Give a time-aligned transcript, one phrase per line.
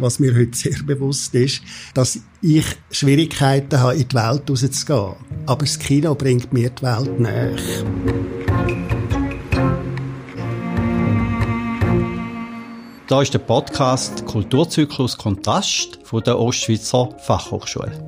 [0.00, 1.62] Was mir heute sehr bewusst ist,
[1.94, 5.16] dass ich Schwierigkeiten habe, in die Welt rauszugehen.
[5.46, 7.56] Aber das Kino bringt mir die Welt näher.
[13.08, 18.07] Da ist der Podcast Kulturzyklus Kontrast von der Ostschweizer Fachhochschule.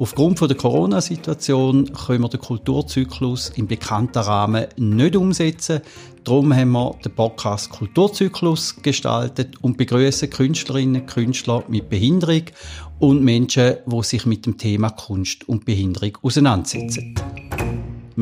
[0.00, 5.82] Aufgrund der Corona-Situation können wir den Kulturzyklus im bekannten Rahmen nicht umsetzen.
[6.24, 12.44] Darum haben wir den Podcast Kulturzyklus gestaltet und begrüßen Künstlerinnen und Künstler mit Behinderung
[12.98, 17.14] und Menschen, die sich mit dem Thema Kunst und Behinderung auseinandersetzen.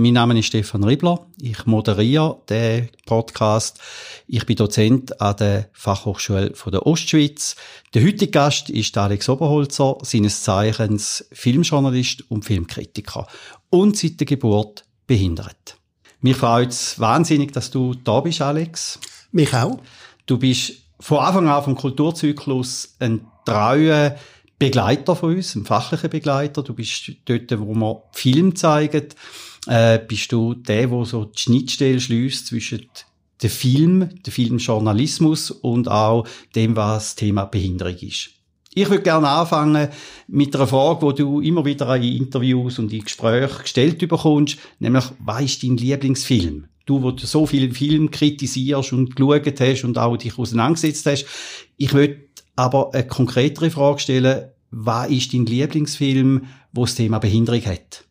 [0.01, 1.27] Mein Name ist Stefan Ribler.
[1.41, 3.80] Ich moderiere den Podcast.
[4.29, 7.56] Ich bin Dozent an der Fachhochschule der Ostschweiz.
[7.95, 13.27] Der heutige Gast ist Alex Oberholzer, seines Zeichens Filmjournalist und Filmkritiker
[13.70, 15.77] und seit der Geburt behindert.
[16.20, 19.01] Mich freut es wahnsinnig, dass du da bist, Alex.
[19.33, 19.80] Mich auch.
[20.27, 24.14] Du bist von Anfang an vom Kulturzyklus ein treuer
[24.61, 26.62] Begleiter von uns, ein fachlicher Begleiter.
[26.62, 29.08] Du bist dort, wo wir Film zeigen
[29.69, 32.86] äh, bist du der, wo so die Schnittstelle schließt zwischen
[33.42, 38.30] dem Film, dem Filmjournalismus und auch dem, was das Thema Behinderung ist.
[38.74, 39.89] Ich würde gerne anfangen
[40.27, 45.05] mit einer Frage, die du immer wieder in Interviews und in Gesprächen gestellt bekommst, nämlich,
[45.20, 46.66] was ist dein Lieblingsfilm?
[46.86, 51.27] Du, wo du so viele Filme kritisierst und geschaut hast und auch dich auseinandergesetzt hast.
[51.77, 57.64] Ich würde aber eine konkretere Frage stellen, was ist dein Lieblingsfilm, wo das Thema Behinderung
[57.66, 58.08] hat?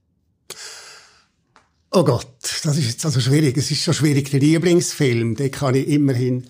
[1.91, 2.27] Oh Gott,
[2.63, 3.55] das ist jetzt also schwierig.
[3.57, 4.29] Es ist schon schwierig.
[4.29, 6.45] Der Lieblingsfilm, den kann ich immerhin,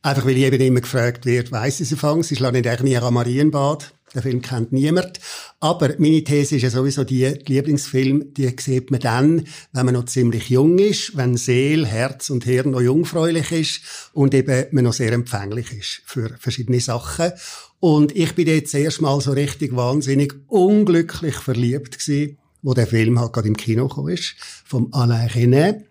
[0.00, 2.30] einfach weil ich eben immer gefragt wird, weiss ich es anfangs.
[2.30, 3.92] Ich schlage nicht eigentlich am Marienbad.
[4.14, 5.20] Den Film kennt niemand.
[5.60, 9.94] Aber meine These ist ja sowieso die, die Lieblingsfilm, die sieht man dann, wenn man
[9.94, 13.80] noch ziemlich jung ist, wenn Seele, Herz und Hirn noch jungfräulich ist
[14.12, 17.32] und eben man noch sehr empfänglich ist für verschiedene Sachen.
[17.80, 23.32] Und ich bin jetzt erstmal so richtig wahnsinnig unglücklich verliebt gewesen wo der Film halt
[23.32, 25.82] gerade im Kino gekommen ist, vom Alain René.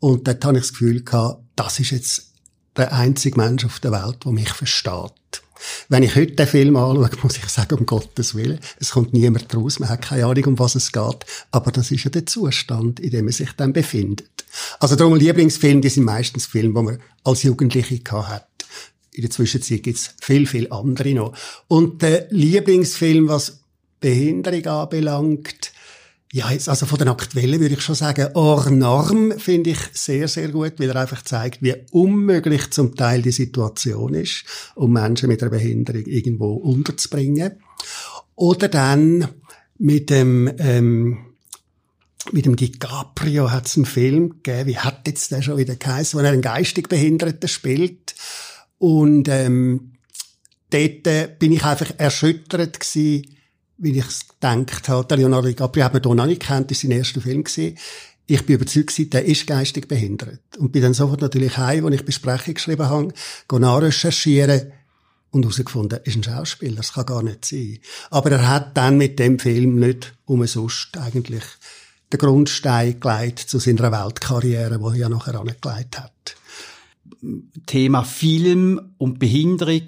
[0.00, 2.32] Und dort habe ich das Gefühl gehabt, das ist jetzt
[2.76, 5.12] der einzige Mensch auf der Welt, der mich versteht.
[5.88, 9.54] Wenn ich heute den Film anschaue, muss ich sagen, um Gottes Willen, es kommt niemand
[9.54, 13.00] raus, man hat keine Ahnung, um was es geht, aber das ist ja der Zustand,
[13.00, 14.44] in dem man sich dann befindet.
[14.80, 18.48] Also darum Lieblingsfilme, die sind meistens Filme, die man als Jugendliche hat.
[19.12, 21.34] In der Zwischenzeit gibt's viel, viel andere noch.
[21.68, 23.60] Und der Lieblingsfilm, was
[24.00, 25.72] Behinderung anbelangt,
[26.32, 30.26] ja, jetzt, also von den aktuellen würde ich schon sagen, Hors Norm finde ich sehr,
[30.26, 34.44] sehr gut, weil er einfach zeigt, wie unmöglich zum Teil die Situation ist,
[34.74, 37.62] um Menschen mit einer Behinderung irgendwo unterzubringen.
[38.34, 39.28] Oder dann
[39.78, 41.18] mit dem, ähm,
[42.32, 46.18] mit dem DiCaprio hat es einen Film gegeben, wie hat jetzt der schon wieder geheißen,
[46.18, 48.16] wo er einen geistig Behinderten spielt.
[48.78, 49.92] Und ähm,
[50.70, 53.35] dort äh, bin ich einfach erschüttert gewesen,
[53.78, 55.06] wie ich es gedacht habe.
[55.06, 57.44] Der Leonardo DiCaprio hat man hier noch nicht kennt, war sein erster Film.
[57.44, 57.76] Gewesen.
[58.26, 60.40] Ich bin überzeugt, der ist geistig behindert.
[60.58, 63.12] Und bin dann sofort natürlich heim, wo ich Besprechung geschrieben habe,
[63.52, 64.72] nachrecherchieren
[65.30, 67.78] und herausgefunden, er ist ein Schauspieler, das kann gar nicht sein.
[68.10, 71.44] Aber er hat dann mit dem Film nicht umsonst eigentlich
[72.12, 76.36] den Grundstein gelegt zu seiner Weltkarriere, die er ja nachher angelegt hat.
[77.66, 79.82] Thema Film und Behinderung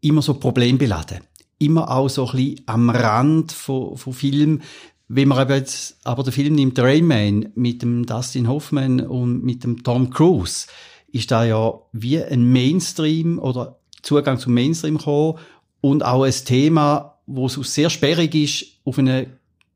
[0.00, 1.27] immer so problembeladen
[1.58, 4.62] immer auch so ein bisschen am Rand von, von Film.
[5.08, 9.42] Wenn man aber jetzt, aber den Film nimmt, Rain Man, mit dem Dustin Hoffman und
[9.42, 10.66] mit dem Tom Cruise,
[11.12, 15.38] ist da ja wie ein Mainstream oder Zugang zum Mainstream gekommen
[15.80, 19.26] und auch ein Thema, wo es sehr sperrig ist, auf eine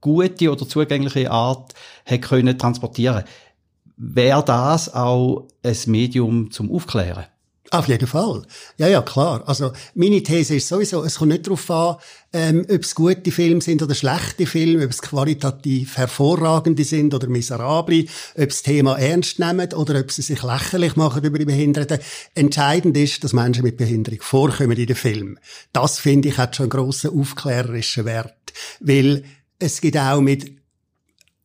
[0.01, 3.25] gute oder zugängliche Art hat können transportieren.
[3.97, 7.25] Wäre das auch ein Medium zum Aufklären?
[7.73, 8.43] Auf jeden Fall.
[8.77, 9.45] Ja, ja, klar.
[9.47, 11.97] Also, meine These ist sowieso, es kommt nicht darauf an,
[12.35, 17.29] ähm, ob es gute Filme sind oder schlechte Filme, ob es qualitativ hervorragende sind oder
[17.29, 18.05] miserable,
[18.37, 22.01] ob das Thema ernst nehmen oder ob sie sich lächerlich machen über die Behinderten.
[22.35, 25.39] Entscheidend ist, dass Menschen mit Behinderung vorkommen in den Film.
[25.73, 28.53] Das, finde ich, hat schon einen grossen aufklärerischen Wert.
[28.81, 29.25] Weil
[29.59, 30.59] es gibt auch mit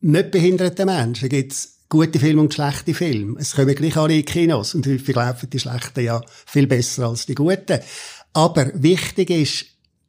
[0.02, 3.40] nicht behinderten Menschen gibt's gute Filme und schlechte Filme.
[3.40, 7.26] Es kommen gleich alle in Kinos und häufig laufen die schlechten ja viel besser als
[7.26, 7.80] die guten.
[8.34, 9.66] Aber wichtig ist,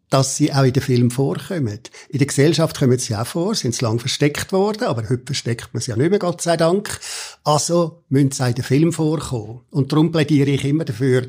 [0.10, 1.80] dass sie auch in den Filmen vorkommen.
[2.10, 5.70] In der Gesellschaft kommen sie auch vor, sind sie lang versteckt worden, aber heute versteckt
[5.74, 7.00] man sie ja nicht mehr, Gott sei Dank.
[7.44, 9.62] Also müssen sie auch in den Film vorkommen.
[9.70, 11.28] Und darum plädiere ich immer dafür,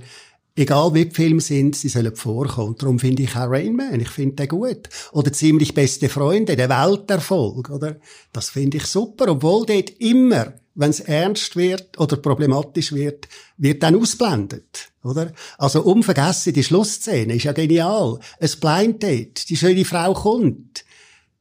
[0.57, 2.75] Egal wie die Filme sind, sie sollen vorkommen.
[2.77, 4.89] Darum finde ich auch Rain Man, ich finde den gut.
[5.13, 7.97] Oder ziemlich beste Freunde, der Welterfolg, oder?
[8.33, 13.83] Das finde ich super, obwohl dort immer, wenn es ernst wird oder problematisch wird, wird
[13.83, 15.33] dann ausblendet, oder?
[15.57, 18.19] Also unvergessen, die Schlussszene ist ja genial.
[18.39, 20.85] Es Blind Date, die schöne Frau kommt,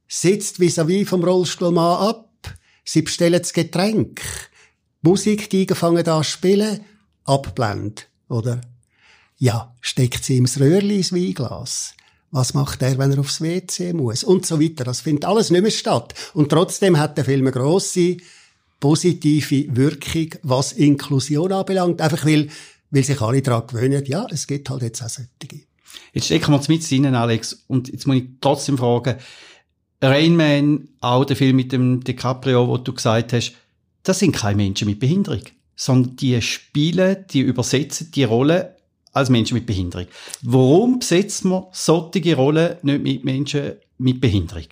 [0.08, 2.30] sitzt vis-à-vis vom Rollstuhlmann ab,
[2.84, 4.22] sie bestellen das Getränk,
[5.02, 6.82] Musik, Giga fangen an spielen,
[7.24, 8.62] abblendet, oder?
[9.42, 11.94] Ja, steckt sie das Röhrli ins Weinglas?
[12.30, 14.26] Was macht er, wenn er aufs WC muss?
[14.26, 14.84] Und so weiter.
[14.84, 16.14] Das findet alles nicht mehr statt.
[16.34, 18.18] Und trotzdem hat der Film eine grosse
[18.82, 22.02] positive Wirkung, was Inklusion anbelangt.
[22.02, 22.50] Einfach weil,
[22.92, 25.30] weil sich alle daran gewöhnen, ja, es gibt halt jetzt auch solche.
[26.12, 27.64] Jetzt stecken wir mit rein, Alex.
[27.68, 29.16] Und jetzt muss ich trotzdem fragen,
[30.02, 33.54] Rain Man, auch der Film mit dem DiCaprio, wo du gesagt hast,
[34.04, 35.44] das sind keine Menschen mit Behinderung,
[35.78, 38.76] sondern die spielen, die übersetzen die Rolle
[39.12, 40.08] als Menschen mit Behinderung.
[40.42, 44.68] Warum besetzt man solche Rollen nicht mit Menschen mit Behinderung?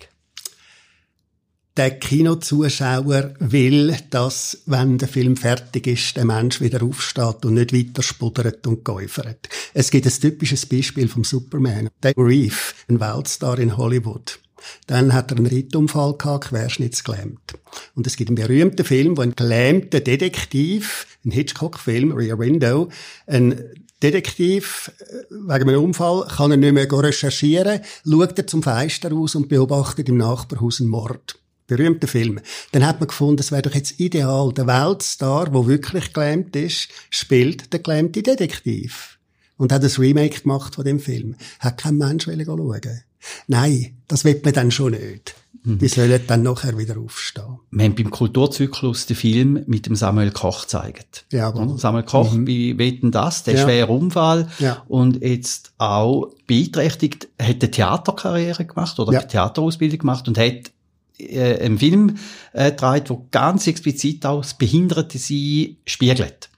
[1.78, 7.72] Der Kinozuschauer will, dass, wenn der Film fertig ist, der Mensch wieder aufsteht und nicht
[7.72, 9.48] weiter spuddert und geäufert.
[9.74, 11.88] Es gibt ein typisches Beispiel vom Superman.
[12.02, 14.40] Der Reef, ein Weltstar in Hollywood.
[14.88, 17.54] Dann hat er einen Rittunfall gehabt, querschnittsgelähmt.
[17.94, 22.88] Und es gibt einen berühmten Film, wo ein gelähmter Detektiv, ein Hitchcock-Film, Rear Window,
[23.28, 23.56] ein
[24.02, 29.34] Detektiv, äh, wegen einem Unfall, kann er nicht mehr recherchieren, schaut er zum Fenster aus
[29.34, 31.38] und beobachtet im Nachbarhaus einen Mord.
[31.66, 32.40] Berühmter Film.
[32.72, 36.88] Dann hat man gefunden, es wäre doch jetzt ideal, der Weltstar, wo wirklich gelähmt ist,
[37.10, 39.18] spielt der gelähmte Detektiv.
[39.58, 41.36] Und hat ein Remake gemacht von dem Film.
[41.58, 43.02] Hat kein Mensch schauen.
[43.46, 45.34] Nein, das wird man dann schon nicht.
[45.64, 45.78] Mhm.
[45.78, 47.58] Die sollen dann nachher wieder aufstehen.
[47.70, 51.26] Wir haben beim Kulturzyklus den Film mit dem Samuel Koch gezeigt.
[51.32, 51.76] Ja, aber.
[51.78, 52.46] Samuel Koch, mhm.
[52.46, 53.42] wie wetten das?
[53.44, 53.62] Der ja.
[53.62, 54.48] schwere Unfall.
[54.58, 54.82] Ja.
[54.88, 59.20] Und jetzt auch beeinträchtigt, hat eine Theaterkarriere gemacht oder ja.
[59.20, 60.70] eine Theaterausbildung gemacht und hat
[61.18, 62.16] äh, einen Film
[62.52, 66.48] äh, gedreht, wo ganz explizit auch das Behinderte sie spiegelt.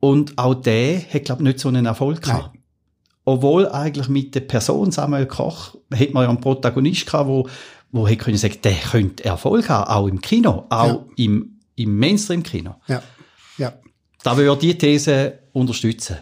[0.00, 2.54] Und auch der hat, glaube ich, nicht so einen Erfolg gehabt.
[2.54, 2.63] Nein.
[3.24, 7.48] Obwohl eigentlich mit der Person Samuel Koch hat man ja einen Protagonist gehabt, wo
[7.94, 11.06] wo hätte können sagen, der könnte Erfolg haben, auch im Kino, auch ja.
[11.14, 12.74] im, im Mainstream-Kino.
[12.88, 13.02] Ja.
[13.56, 13.72] ja.
[14.24, 16.16] Da würde ich die These unterstützen.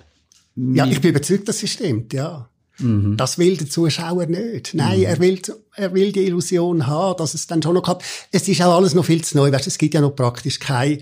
[0.54, 2.46] Ja, ich bin überzeugt, dass sie stimmt, ja.
[2.78, 3.16] Mhm.
[3.16, 4.74] Das will der Zuschauer nicht.
[4.74, 5.04] Nein, mhm.
[5.06, 5.40] er will,
[5.74, 8.04] er will die Illusion haben, dass es dann schon noch hat.
[8.30, 9.50] Es ist auch alles noch viel zu neu.
[9.50, 10.98] Weißt, es gibt ja noch praktisch keine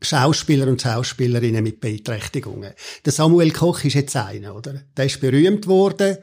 [0.00, 2.72] Schauspieler und Schauspielerinnen mit Beeinträchtigungen.
[3.04, 4.82] Der Samuel Koch ist jetzt einer, oder?
[4.96, 6.18] Der ist berühmt worden,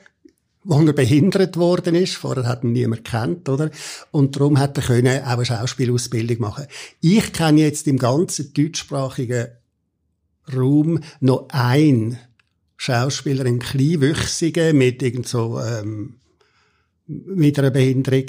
[0.64, 2.16] wo er behindert worden ist.
[2.16, 3.70] Vorher hat ihn niemand kennt, oder?
[4.12, 6.68] Und darum hat er können auch eine Schauspielausbildung machen.
[7.02, 9.48] Ich kenne jetzt im ganzen deutschsprachigen
[10.56, 12.19] Raum noch ein
[12.78, 16.16] Schauspieler, einen Kleinwüchsigen mit irgend so, ähm,
[17.08, 18.26] mit einer Behinderung.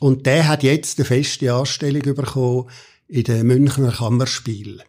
[0.00, 2.70] Und der hat jetzt eine feste Anstellung bekommen
[3.08, 4.82] in den Münchner Kammerspiel.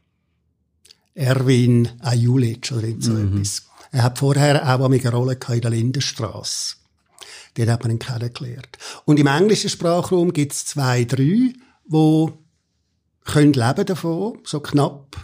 [1.15, 3.37] Erwin Ajulic oder so mhm.
[3.37, 3.63] etwas.
[3.91, 6.75] Er hat vorher auch eine Rolle in der Lindenstraße.
[7.55, 8.77] Dort hat man ihn kennengelernt.
[9.05, 11.53] Und im englischen Sprachraum gibt es zwei, drei,
[11.85, 12.27] die
[13.25, 15.17] können leben davon, so knapp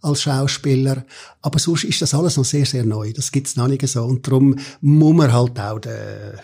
[0.00, 1.04] als Schauspieler.
[1.40, 3.12] Aber sonst ist das alles noch sehr, sehr neu.
[3.12, 4.04] Das gibt's noch nicht so.
[4.04, 6.40] Und darum muss man halt auch den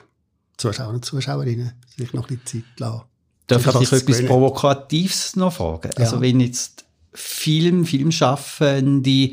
[0.57, 3.03] Zuschauern und Zuschauerinnen sich noch ein bisschen Zeit lassen.
[3.49, 5.91] Darf ich dich etwas Provokatives noch fragen?
[5.97, 6.05] Ja.
[6.05, 9.33] Also wenn jetzt Film, Filmschaffende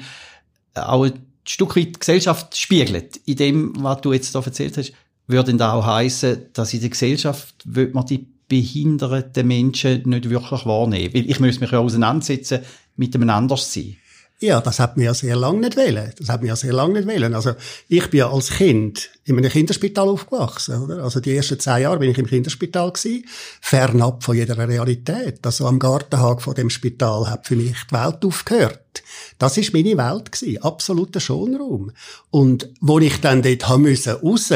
[0.74, 1.14] auch ein
[1.48, 4.94] Stück weit die Gesellschaft spiegelt, in dem, was du jetzt da erzählt hast,
[5.28, 10.30] würde denn da auch heißen, dass in der Gesellschaft wird man die behinderten Menschen nicht
[10.30, 11.14] wirklich wahrnehmen?
[11.14, 12.60] Weil ich müsste mich ja auseinandersetzen
[12.96, 13.98] mit einem Anderssein.
[14.40, 16.12] Ja, das hat mir ja sehr lange nicht wollen.
[16.18, 17.34] Das hat mir ja sehr lange nicht wollen.
[17.34, 17.54] Also,
[17.88, 21.04] ich bin ja als Kind in einem Kinderspital aufgewachsen, oder?
[21.04, 23.26] Also, die ersten zehn Jahre bin ich im Kinderspital gewesen,
[23.62, 25.46] fernab von jeder Realität.
[25.46, 29.04] Also, am Gartenhag von dem Spital hat für mich die Welt aufgehört.
[29.40, 30.62] Das ist meine Welt gewesen.
[30.62, 31.92] Absoluter Schonraum.
[32.30, 34.50] Und, wo ich dann dort haben müssen, raus,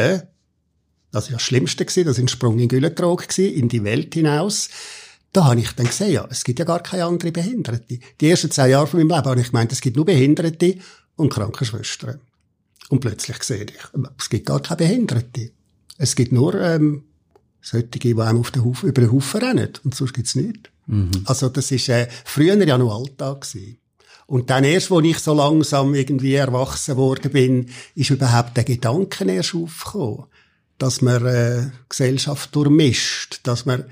[1.12, 4.12] das war ja das Schlimmste, gewesen, das war ein Sprung in Güllentrog, in die Welt
[4.12, 4.68] hinaus.
[5.32, 8.00] Da habe ich dann gesehen, ja, es gibt ja gar keine andere Behinderte.
[8.20, 10.76] Die ersten zehn Jahre von meinem Leben habe ich gemeint, es gibt nur Behinderte
[11.16, 12.20] und Krankenschwestern.
[12.88, 13.72] Und plötzlich sehe ich,
[14.18, 15.52] es gibt gar keine Behinderte.
[15.98, 17.04] Es gibt nur ähm,
[17.60, 19.72] solche, die einem auf den Haufen, über den Haufen rennen.
[19.84, 20.70] Und sonst gibt's nichts.
[20.86, 21.10] Mhm.
[21.26, 23.78] Also das ist äh, früher ja noch Alltag gewesen.
[24.26, 29.24] Und dann erst, wo ich so langsam irgendwie erwachsen worden bin, ist überhaupt der Gedanke
[29.24, 30.24] erst aufgekommen
[30.80, 33.84] dass man äh, Gesellschaft durchmischt, dass man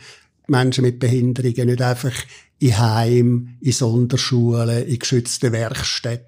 [0.49, 2.15] Menschen mit Behinderungen nicht einfach
[2.59, 6.27] in Heim, in Sonderschulen, in geschützten Werkstätten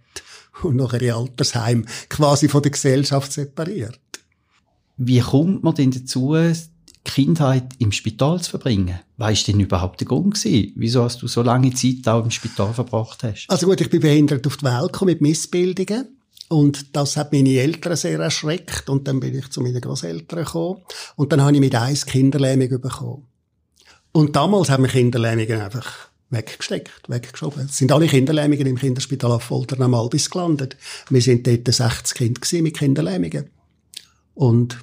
[0.63, 3.99] und nachher in Altersheim quasi von der Gesellschaft separiert.
[4.97, 6.55] Wie kommt man denn dazu, die
[7.05, 9.01] Kindheit im Spital zu verbringen?
[9.17, 10.73] Weißt du denn überhaupt der Grund gewesen?
[10.77, 13.47] Wieso hast du so lange Zeit auch im Spital verbracht hast?
[13.49, 16.17] Also gut, ich bin behindert auf die Welt gekommen mit Missbildungen.
[16.49, 18.91] Und das hat meine Eltern sehr erschreckt.
[18.91, 20.83] Und dann bin ich zu meinen Großeltern gekommen.
[21.17, 23.30] Und dann habe ich mit eins Kinderlähmung bekommen.
[24.13, 27.67] Und damals haben wir Kinderlähmungen einfach weggesteckt, weggeschoben.
[27.67, 30.77] Es sind alle Kinderlähmungen im Kinderspital auf Folter am Albis gelandet.
[31.09, 33.51] Wir sind dort 60 Kinder mit Kinderlähmungen.
[34.35, 34.79] Und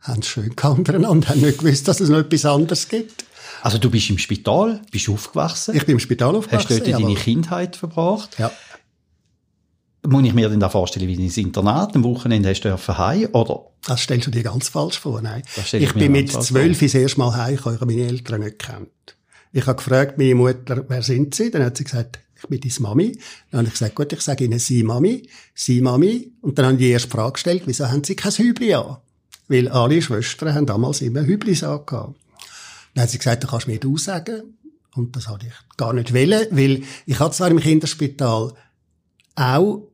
[0.00, 3.24] haben es schön untereinander, haben nicht gewusst, dass es noch etwas anderes gibt.
[3.62, 5.76] Also du bist im Spital, bist aufgewachsen?
[5.76, 6.70] Ich bin im Spital aufgewachsen.
[6.70, 8.38] Hast du dort deine Kindheit verbracht?
[8.38, 8.50] Ja.
[10.04, 13.66] Muss ich mir denn da vorstellen, wie ins Internat, am Wochenende hast du heim oder?
[13.86, 15.42] Das stellst du dir ganz falsch vor, nein.
[15.54, 18.88] Das Ich bin mit zwölf das erste Mal heim, ich habe meine Eltern nicht kennt.
[19.52, 21.50] Ich habe gefragt, meine Mutter, wer sind sie?
[21.50, 23.18] Dann hat sie gesagt, ich bin deine Mami.
[23.50, 26.32] Dann habe ich gesagt, gut, ich sage Ihnen Sie Mami, Sie Mami.
[26.40, 28.96] Und dann haben die erste Frage gestellt, wieso haben Sie kein Hübli an?
[29.48, 32.16] Weil alle Schwestern haben damals immer Hüblis angehabt.
[32.94, 34.58] Dann hat sie gesagt, du kannst mir du sagen.
[34.94, 38.52] Und das hatte ich gar nicht wollen, weil ich hatte zwar im Kinderspital
[39.34, 39.88] auch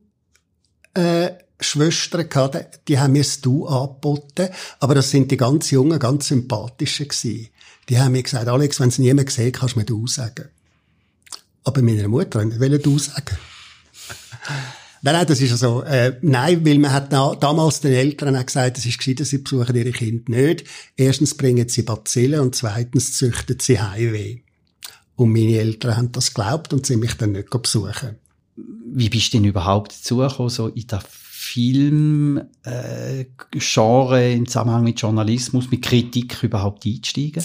[0.93, 1.31] äh,
[1.61, 6.27] Schwestern gehabt, die haben mir das Du angeboten, aber das sind die ganz jungen, ganz
[6.29, 7.49] sympathischen gewesen.
[7.89, 10.49] Die haben mir gesagt, Alex, wenn es niemand sieht, kannst du mir Du sagen.
[11.63, 13.37] Aber meiner Mutter wollte Du sagen.
[15.01, 18.45] Nein, nein, das ist also, äh, nein, weil man hat na, damals den Eltern auch
[18.45, 20.65] gesagt, es ist gescheiter, sie besuchen ihre Kinder nicht.
[20.97, 24.39] Erstens bringen sie Bazillen und zweitens züchten sie Heimweh.
[25.15, 28.17] Und meine Eltern haben das geglaubt und sie mich dann nicht besuchen
[28.91, 35.71] wie bist du denn überhaupt dazugekommen, so in der Film, äh, im Zusammenhang mit Journalismus,
[35.71, 37.43] mit Kritik überhaupt einzusteigen?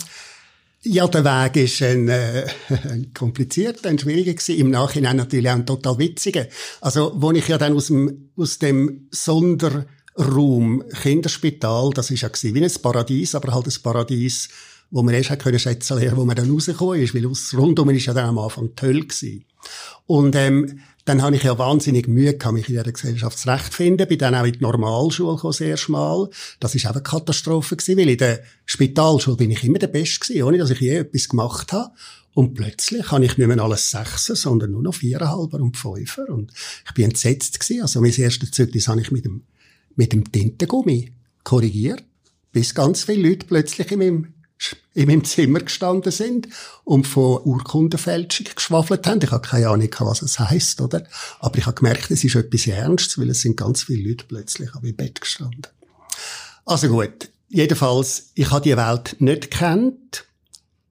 [0.86, 4.58] Ja, der Weg ist ein, äh, ein komplizierter, ein schwieriger gewesen.
[4.58, 6.46] Im Nachhinein natürlich auch ein total witziger.
[6.82, 12.54] Also, wo ich ja dann aus dem, aus dem Sonderraum Kinderspital, das ist ja gewesen,
[12.54, 14.50] wie ein Paradies, aber halt ein Paradies,
[14.90, 17.26] wo man erst können schätzen lernen, wo man dann rausgekommen ist, weil
[17.58, 19.46] rundum ist ja dann am Anfang Hölle gewesen.
[20.06, 24.08] Und, ähm, dann habe ich ja wahnsinnig Mühe gehabt, mich in dieser Gesellschaft zurechtzufinden.
[24.08, 26.30] Bin dann auch in die Normalschule gekommen, sehr schmal.
[26.60, 30.20] Das ist auch eine Katastrophe gewesen, weil in der Spitalschule bin ich immer der Beste
[30.20, 31.92] gewesen, ohne dass ich je etwas gemacht habe.
[32.32, 36.28] Und plötzlich habe ich nicht mehr alles Sechser, sondern nur noch Viererhalber und Fünfer.
[36.28, 36.52] Und
[36.86, 37.82] ich bin entsetzt gewesen.
[37.82, 39.44] Also mein erstes Zeugnis habe ich mit dem,
[39.94, 41.12] mit dem Tintengummi
[41.44, 42.02] korrigiert.
[42.50, 44.33] Bis ganz viele Leute plötzlich in meinem
[44.94, 46.48] in meinem Zimmer gestanden sind
[46.84, 49.20] und von Urkundenfälschung geschwafelt haben.
[49.22, 51.04] Ich habe keine Ahnung, was es heisst, oder?
[51.40, 54.74] Aber ich habe gemerkt, es ist etwas Ernstes, weil es sind ganz viele Leute plötzlich
[54.74, 55.66] am Bett gestanden.
[56.64, 57.28] Also gut.
[57.48, 60.24] Jedenfalls, ich habe die Welt nicht kennt.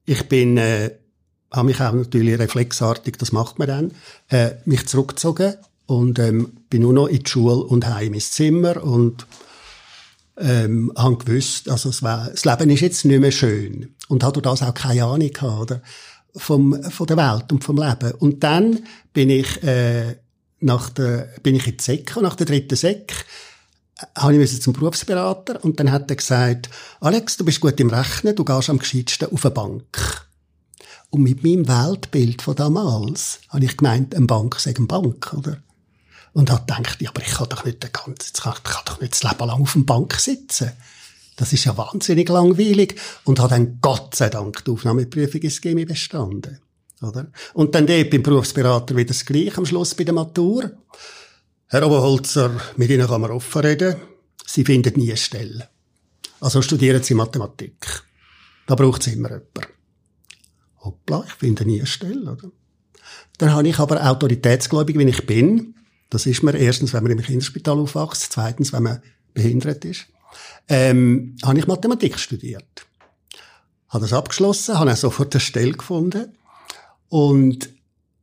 [0.06, 0.92] Ich bin, äh,
[1.50, 3.92] habe mich auch natürlich reflexartig, das macht man dann,
[4.28, 5.54] äh, mich zurückgezogen
[5.86, 9.26] und ähm, bin nur noch in die Schule und heim ins Zimmer und
[10.38, 14.44] ähm, haben gewusst, also es war, das Leben ist jetzt nicht mehr schön und hat
[14.44, 15.82] das auch keine Ahnung gehabt, oder?
[16.36, 18.12] Vom, von der Welt und vom Leben.
[18.18, 18.80] Und dann
[19.12, 20.16] bin ich, äh,
[20.58, 23.24] nach der, bin ich in die Sek, nach der dritten Sek,
[24.16, 26.68] habe ich zum Berufsberater und dann hat er gesagt,
[27.00, 30.26] Alex, du bist gut im Rechnen, du gehst am gescheitsten auf eine Bank.
[31.10, 35.58] Und mit meinem Weltbild von damals habe ich gemeint, eine Bank sei eine Bank, oder?
[36.34, 39.14] Und hat gedacht, ja, aber ich kann doch nicht den ganzen, ich kann doch nicht
[39.14, 40.72] das Leben lang auf der Bank sitzen.
[41.36, 43.00] Das ist ja wahnsinnig langweilig.
[43.24, 46.58] Und hat dann Gott sei Dank die Aufnahmeprüfung ins Chemie bestanden.
[47.00, 47.30] Oder?
[47.54, 50.70] Und dann dort beim Berufsberater wieder das Gleiche am Schluss bei der Matur.
[51.68, 53.96] Herr Oberholzer, mit Ihnen kann man offen reden.
[54.46, 55.68] Sie finden nie eine Stelle.
[56.40, 58.02] Also studieren Sie Mathematik.
[58.66, 59.72] Da braucht es immer jemanden.
[60.80, 62.50] Hoppla, ich finde nie eine Stelle, oder?
[63.38, 65.74] Dann habe ich aber autoritätsgläubig, wie ich bin,
[66.14, 69.02] das ist man erstens, wenn man im Kinderspital aufwächst, zweitens, wenn man
[69.32, 70.06] behindert ist.
[70.68, 72.86] Ähm, habe ich Mathematik studiert.
[73.88, 76.32] Habe das abgeschlossen, habe auch sofort eine Stelle gefunden
[77.08, 77.68] und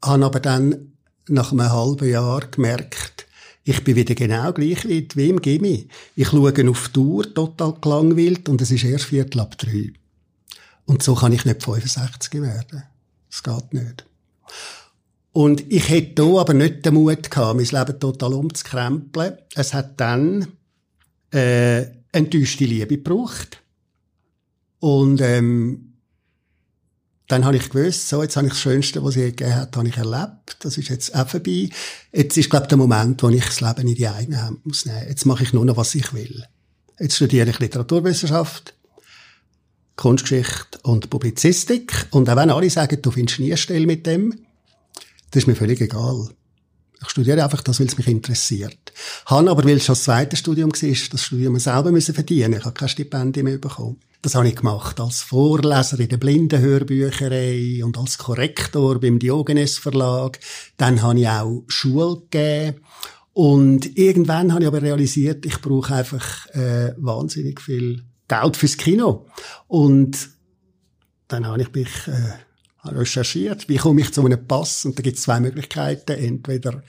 [0.04, 0.94] habe aber dann
[1.28, 3.28] nach einem halben Jahr gemerkt,
[3.64, 5.88] ich bin wieder genau gleich wie, wie im Gimmi.
[6.16, 9.94] Ich schaue auf die Uhr, total gelangweilt, und es ist erst Viertel ab drei.
[10.86, 12.84] Und so kann ich nicht 65 werden.
[13.30, 14.06] Das geht nicht.
[15.34, 19.38] Und ich hätte hier aber nicht den Mut gehabt, mein Leben total umzukrempeln.
[19.56, 20.48] Es hat dann
[21.34, 23.62] äh, enttäuschte Liebe gebraucht.
[24.80, 25.94] Und ähm,
[27.28, 29.88] dann habe ich gewusst, so, jetzt habe ich das Schönste, was es gegeben hat, habe
[29.88, 30.58] ich erlebt.
[30.60, 31.70] Das ist jetzt auch vorbei.
[32.12, 34.86] Jetzt ist, glaube ich, der Moment, wo ich das Leben in die eigene Hand muss
[34.86, 35.08] nehmen.
[35.08, 36.44] Jetzt mache ich nur noch, was ich will.
[37.00, 38.74] Jetzt studiere ich Literaturwissenschaft,
[39.96, 42.08] Kunstgeschichte und Publizistik.
[42.12, 44.36] Und auch wenn alle sagen, du findest nie Stelle mit dem,
[45.32, 46.30] das ist mir völlig egal.
[47.02, 48.94] Ich studiere einfach das, weil es mich interessiert.
[49.26, 52.54] Han aber, weil es schon das zweite Studium war, das Studium selber müssen verdienen.
[52.54, 54.00] Ich habe kein Stipendium mehr bekommen.
[54.22, 60.40] Das habe ich gemacht als Vorleser in der Blindenhörbücherei und als Korrektor beim Diogenes Verlag.
[60.78, 62.82] Dann habe ich auch Schule gegeben.
[63.34, 69.26] Und irgendwann habe ich aber realisiert, ich brauche einfach äh, wahnsinnig viel Geld fürs Kino.
[69.68, 70.30] Und
[71.28, 72.34] dann habe ich mich äh,
[72.84, 74.86] recherchiert, wie komme ich zu einem Pass?
[74.86, 76.14] Und da gibt es zwei Möglichkeiten.
[76.14, 76.84] Entweder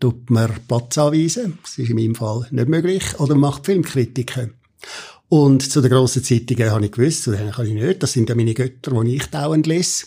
[0.00, 4.54] tut man Platz anweisen, das ist in meinem Fall nicht möglich, oder man macht Filmkritiken.
[5.28, 8.34] Und zu den grossen Zeitungen habe ich gewusst, denen kann ich nicht, das sind ja
[8.34, 10.06] meine Götter, die ich dauernd lese.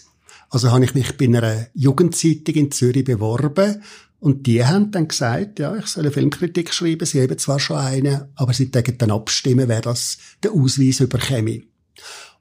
[0.49, 3.83] Also habe ich mich bei einer Jugendzeitung in Zürich beworben
[4.19, 7.77] und die haben dann gesagt, ja, ich soll eine Filmkritik schreiben, sie haben zwar schon
[7.77, 11.63] eine, aber sie täten dann abstimmen, wer das den Ausweis überkäme.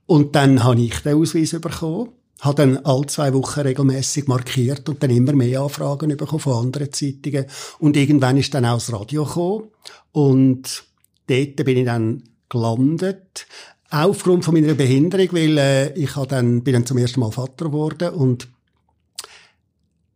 [0.07, 5.03] Und dann habe ich den Ausweis bekommen, habe dann alle zwei Wochen regelmäßig markiert und
[5.03, 7.47] dann immer mehr Anfragen bekommen von anderen Zeitungen.
[7.79, 9.65] Und irgendwann ist dann auch das Radio gekommen.
[10.13, 10.85] Und
[11.27, 13.47] dort bin ich dann gelandet.
[13.91, 17.67] Auch aufgrund von meiner Behinderung, weil äh, ich dann, bin dann zum ersten Mal Vater
[17.67, 18.49] geworden und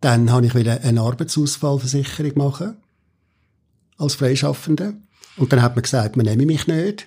[0.01, 2.77] dann habe ich wieder eine Arbeitsausfallversicherung machen
[3.99, 4.95] als Freischaffende.
[5.37, 7.07] Und dann hat man gesagt, man nehme mich nicht.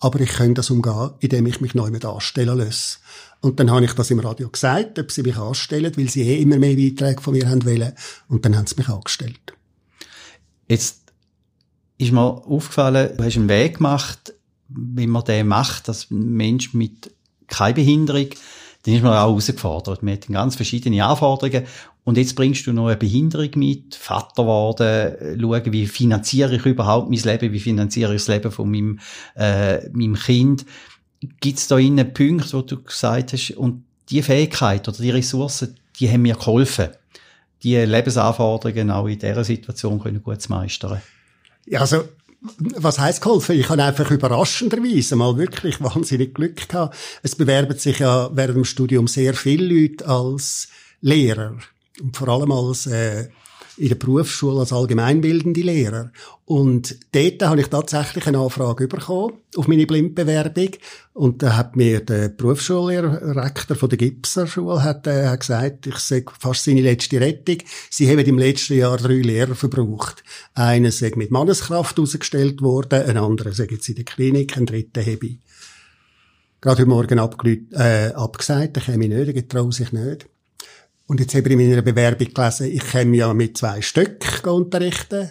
[0.00, 2.98] Aber ich könnte das umgehen, indem ich mich neu mit anstellen lasse.
[3.46, 6.42] Und dann habe ich das im Radio gesagt, ob sie mich anstellen, weil sie eh
[6.42, 7.92] immer mehr Beiträge von mir haben wollen.
[8.26, 9.54] Und dann haben sie mich angestellt.
[10.66, 11.12] Jetzt
[11.96, 14.34] ist mir aufgefallen, du hast einen Weg gemacht,
[14.68, 17.12] wie man den macht, dass Mensch mit
[17.46, 18.30] keiner Behinderung,
[18.82, 20.02] dann ist man auch herausgefordert.
[20.02, 21.68] Man hat ganz verschiedene Anforderungen.
[22.02, 27.10] Und jetzt bringst du noch eine Behinderung mit, Vater worden, schauen, wie finanziere ich überhaupt
[27.10, 28.98] mein Leben, wie finanziere ich das Leben von meinem,
[29.36, 30.66] äh, meinem Kind.
[31.40, 35.76] Gibt es da innen Punkte, wo du gesagt hast, und die Fähigkeit oder die Ressourcen,
[35.98, 36.90] die haben mir geholfen,
[37.62, 41.00] die Lebensanforderungen auch in dieser Situation können gut zu meistern?
[41.66, 42.04] Ja, also
[42.58, 43.58] was heißt geholfen?
[43.58, 46.96] Ich habe einfach überraschenderweise mal wirklich wahnsinnig Glück gehabt.
[47.22, 50.68] Es bewerben sich ja während dem Studium sehr viele Leute als
[51.00, 51.56] Lehrer
[52.00, 53.28] und vor allem als äh,
[53.76, 56.12] in der Berufsschule als allgemeinbildende Lehrer.
[56.44, 60.70] Und dort habe ich tatsächlich eine Anfrage bekommen auf meine Blindbewerbung.
[61.12, 66.32] Und da hat mir der Berufsschullehrrektor von der Gipser-Schule hat, äh, hat gesagt, ich sage
[66.38, 67.58] fast seine letzte Rettung.
[67.90, 70.24] Sie haben im letzten Jahr drei Lehrer verbraucht.
[70.54, 75.02] Einer sei mit Manneskraft ausgestellt worden, ein anderer sei jetzt in der Klinik, ein dritter
[75.02, 75.38] habe ich
[76.60, 77.18] gerade heute Morgen
[77.74, 80.26] äh, abgesagt, der käme nicht, der traue sich nicht.
[81.06, 85.30] Und jetzt habe ich in meiner Bewerbung gelesen, ich komme ja mit zwei Stöcken unterrichten.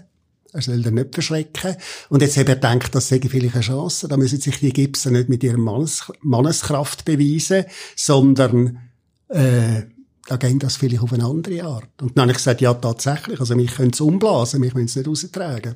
[0.54, 1.76] Er soll dann nicht verschrecken.
[2.08, 4.08] Und jetzt habe ich gedacht, das sei vielleicht eine Chance.
[4.08, 7.66] Da müssen sich die Gipser nicht mit ihrer Mannes Manneskraft beweisen,
[7.98, 8.80] sondern,
[9.28, 9.84] äh,
[10.28, 12.02] da gehen das vielleicht auf eine andere Art.
[12.02, 13.40] Und dann habe ich gesagt, ja, tatsächlich.
[13.40, 15.76] Also, mich können es umblasen, mich müssen es nicht raustragen.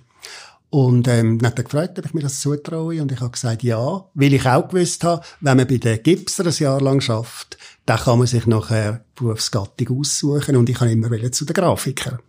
[0.72, 3.02] Und ähm, dann hat er gefragt, ob ich mir das zutraue.
[3.02, 6.46] Und ich habe gesagt, ja, weil ich auch gewusst habe, wenn man bei den Gipser
[6.46, 10.56] ein Jahr lang schafft, dann kann man sich nachher Berufsgattung aussuchen.
[10.56, 12.20] Und ich kann immer zu den Grafikern.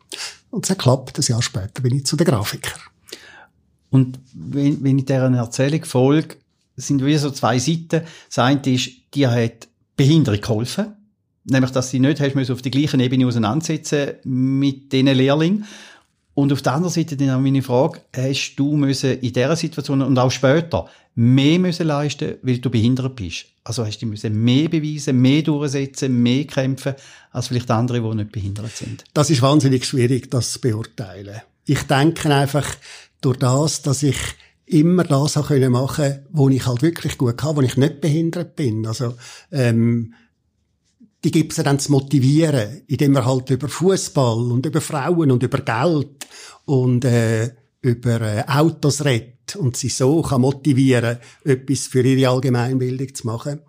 [0.51, 1.19] Und es hat geklappt.
[1.19, 2.81] Ein Jahr später bin ich zu den Grafikern.
[3.91, 6.37] Und wenn, wenn ich deren Erzählung folge,
[6.77, 8.03] sind wie so zwei Seiten.
[8.29, 10.95] Das eine ist, die hat Behinderung geholfen.
[11.45, 15.67] Nämlich, dass sie nicht hast, auf die gleichen Ebene auseinandersetzen mit diesen Lehrlingen.
[16.41, 20.01] Und auf der anderen Seite dann auch meine Frage, hast du müssen in dieser Situation
[20.01, 23.45] und auch später mehr müssen leisten, weil du behindert bist?
[23.63, 26.95] Also hast du müssen mehr beweisen, mehr durchsetzen, mehr kämpfen,
[27.31, 29.05] als vielleicht andere, die nicht behindert sind?
[29.13, 31.43] Das ist wahnsinnig schwierig, das zu beurteilen.
[31.67, 32.67] Ich denke einfach,
[33.21, 34.17] durch das, dass ich
[34.65, 38.87] immer das machen konnte, wo ich halt wirklich gut kann, wo ich nicht behindert bin.
[38.87, 39.13] Also,
[39.53, 40.15] ähm,
[41.25, 45.43] die gibt es dann zu motivieren, indem man halt über Fußball und über Frauen und
[45.43, 46.27] über Geld
[46.65, 47.51] und äh,
[47.83, 53.61] über äh, Autos redet und sie so kann motivieren, etwas für ihre Allgemeinbildung zu machen.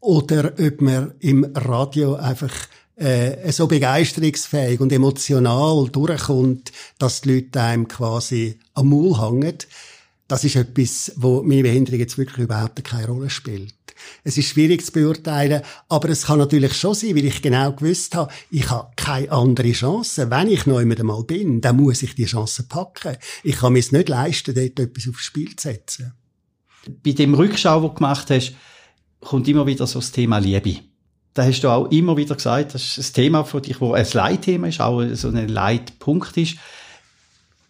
[0.00, 2.52] Oder ob man im Radio einfach
[2.96, 9.58] äh, so begeisterungsfähig und emotional durchkommt, dass die Leute einem quasi am Maul hängen.
[10.26, 13.77] Das ist etwas, wo meine Behinderung jetzt wirklich überhaupt keine Rolle spielt.
[14.24, 18.14] Es ist schwierig zu beurteilen, aber es kann natürlich schon sein, weil ich genau gewusst
[18.14, 20.30] habe, ich habe keine andere Chance.
[20.30, 23.16] Wenn ich noch einmal bin, dann muss ich die Chance packen.
[23.42, 26.12] Ich kann mir es nicht leisten, dort etwas aufs Spiel zu setzen.
[27.04, 28.54] Bei dem Rückschau, den du gemacht hast,
[29.20, 30.80] kommt immer wieder so das Thema Liebe.
[31.34, 34.06] Da hast du auch immer wieder gesagt, das ist ein Thema für dich, wo ein
[34.12, 36.56] Leitthema ist, auch so ein Leitpunkt ist.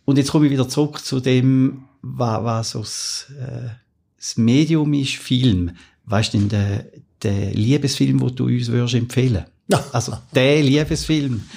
[0.05, 3.69] Und jetzt komme ich wieder zurück zu dem, was, was so das, äh,
[4.17, 5.73] das Medium ist, Film
[6.09, 6.87] weißt du, der,
[7.23, 9.85] der Liebesfilm, den du uns würdest empfehlen ja.
[9.93, 11.49] Also, der Liebesfilm.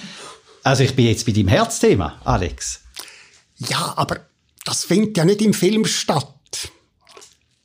[0.64, 2.82] Also ich bin jetzt bei deinem Herzthema, Alex.
[3.58, 4.20] Ja, aber
[4.66, 6.28] das findet ja nicht im Film statt.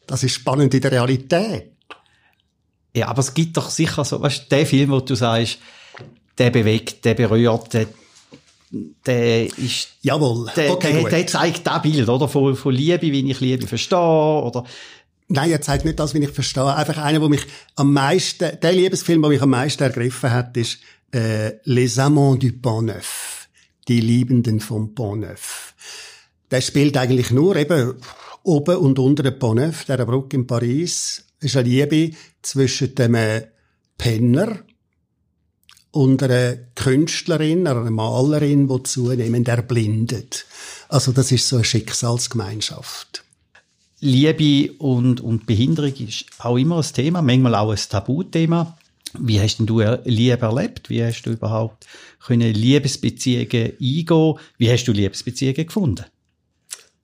[0.07, 1.73] Das ist spannend in der Realität.
[2.95, 5.59] Ja, aber es gibt doch sicher so, weißt du, der Film, wo du sagst,
[6.39, 7.89] der bewegt, der berührt, der,
[9.05, 12.29] der ist, Jawohl, der, okay, der, der zeigt das Bild, oder?
[12.29, 14.65] Von, von Liebe, wie ich Liebe verstehe, oder?
[15.29, 16.75] Nein, er zeigt nicht das, wie ich verstehe.
[16.75, 20.79] Einfach einer, wo mich am meisten, der Liebesfilm, der mich am meisten ergriffen hat, ist
[21.13, 23.49] äh, Les Amants du Pont Neuf.
[23.89, 25.75] Die Liebenden vom Pont Neuf.
[26.51, 27.95] Der spielt eigentlich nur eben
[28.45, 31.25] oben und unter dem Pont Neuf, der Brücke in Paris.
[31.41, 33.49] Ist eine Liebe zwischen dem äh,
[33.99, 34.61] Penner
[35.91, 40.47] und einer Künstlerin, einer Malerin, die zunehmend erblindet.
[40.89, 43.26] Also das ist so eine Schicksalsgemeinschaft.
[44.01, 48.77] Liebe und, und Behinderung ist auch immer ein Thema, manchmal auch ein Tabuthema.
[49.19, 50.91] Wie hast denn du Liebe erlebt?
[50.91, 51.87] Wie hast du überhaupt
[52.21, 54.35] können Liebesbeziehungen eingehen?
[54.59, 56.05] Wie hast du Liebesbeziehungen gefunden?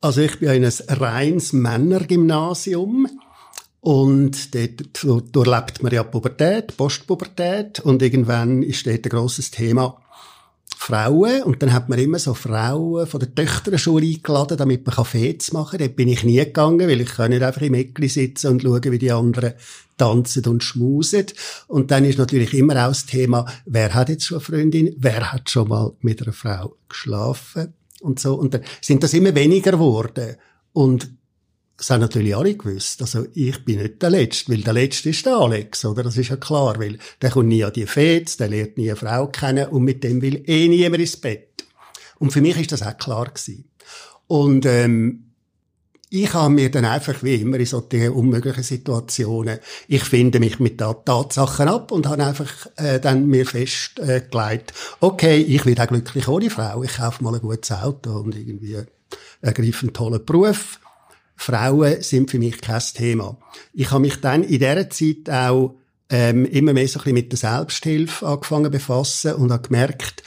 [0.01, 3.07] Also ich bin in ein reines Männergymnasium
[3.81, 10.03] und dort durchlebt man ja Pubertät, Postpubertät und irgendwann ist dort ein grosses Thema
[10.83, 15.53] Frauen und dann hat man immer so Frauen von der Töchterschule eingeladen, damit man Fets
[15.53, 15.87] machen kann.
[15.87, 18.91] Dort bin ich nie gegangen, weil ich kann nicht einfach im Eckli sitzen und schauen,
[18.91, 19.53] wie die anderen
[19.97, 21.27] tanzen und schmusen.
[21.69, 25.33] Und dann ist natürlich immer auch das Thema, wer hat jetzt schon eine Freundin, wer
[25.33, 28.35] hat schon mal mit einer Frau geschlafen und so.
[28.35, 30.35] Und dann sind das immer weniger geworden.
[30.73, 31.11] Und
[31.83, 33.03] das haben natürlich alle gewusst.
[33.03, 36.05] Also ich bin nicht der Letzte, weil der Letzte ist der Alex, oder?
[36.05, 38.95] Das ist ja klar, weil der kommt nie an die Fets, der lernt nie eine
[38.95, 41.65] Frau kennen und mit dem will eh niemand ins Bett.
[42.21, 43.69] Und für mich ist das auch klar gewesen.
[44.29, 45.33] Und ähm,
[46.09, 50.79] ich habe mir dann einfach wie immer in solchen unmöglichen Situationen, ich finde mich mit
[50.79, 54.31] Tatsachen ab und habe einfach äh, dann mir festgelegt,
[54.71, 58.37] äh, okay, ich werde auch glücklich ohne Frau, ich kaufe mal ein gutes Auto und
[58.37, 58.77] irgendwie
[59.41, 60.79] ergreife einen tollen Beruf.
[61.37, 63.39] Frauen sind für mich kein Thema.
[63.73, 65.75] Ich habe mich dann in dieser Zeit auch
[66.09, 70.23] ähm, immer mehr so ein bisschen mit der Selbsthilfe angefangen befassen und habe gemerkt,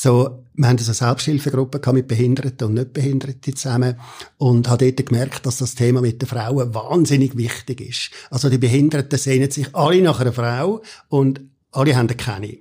[0.00, 3.96] so, wir haben so eine Selbsthilfegruppe mit Behinderten und Nichtbehinderten zusammen
[4.36, 8.10] und habe dort gemerkt, dass das Thema mit den Frauen wahnsinnig wichtig ist.
[8.30, 11.40] Also die Behinderten sehnen sich alle nach einer Frau und
[11.72, 12.58] alle haben keine.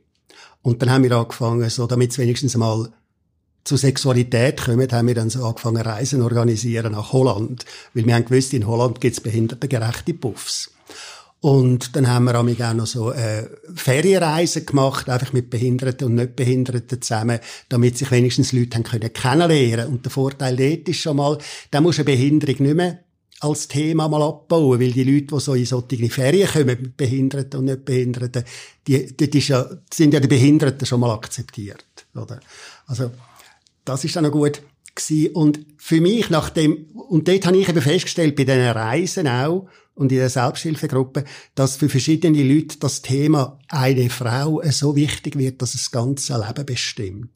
[0.63, 2.91] Und dann haben wir angefangen, so, damit es wenigstens mal
[3.67, 7.65] zu Sexualität kommen, haben wir dann so angefangen, Reisen organisieren nach Holland.
[7.93, 10.71] Weil wir haben gewusst, in Holland gibt's behindertengerechte Puffs.
[11.39, 17.01] Und dann haben wir auch noch so äh, Ferienreisen gemacht, einfach mit Behinderten und Nichtbehinderten
[17.01, 21.37] zusammen, damit sich wenigstens Leute haben können kennenlernen Und der Vorteil dort ist schon mal,
[21.69, 22.99] da muss eine Behinderung nicht mehr
[23.39, 27.59] als Thema mal abbauen, weil die Leute, die so in solche Ferien kommen, mit Behinderten
[27.59, 28.43] und Nichtbehinderten,
[28.87, 32.39] die, die, ja, sind ja die Behinderten schon mal akzeptiert, oder?
[32.87, 33.11] Also,
[33.87, 34.61] das ist dann noch gut
[34.95, 35.33] gewesen.
[35.33, 39.67] Und für mich nach dem, und dort habe ich eben festgestellt, bei diesen Reisen auch,
[39.97, 41.23] und in der Selbsthilfegruppe,
[41.55, 46.37] dass für verschiedene Leute das Thema eine Frau so wichtig wird, dass es das ganze
[46.37, 47.29] Leben bestimmt.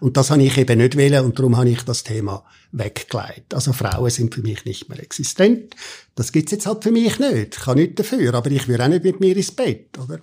[0.00, 2.42] Und das habe ich eben nicht wählen und darum habe ich das Thema
[2.72, 3.52] weggelegt.
[3.52, 5.76] Also Frauen sind für mich nicht mehr existent.
[6.14, 7.56] Das gibt's jetzt halt für mich nicht.
[7.56, 10.20] Ich kann nichts dafür, aber ich will auch nicht mit mir ins Bett, oder?